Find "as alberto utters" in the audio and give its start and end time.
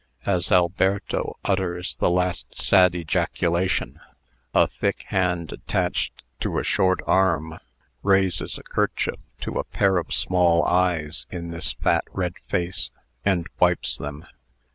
0.25-1.95